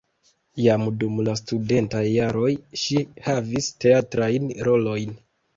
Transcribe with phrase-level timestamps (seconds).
[0.61, 2.49] Jam dum la studentaj jaroj
[2.85, 5.17] ŝi havis teatrajn rolojn.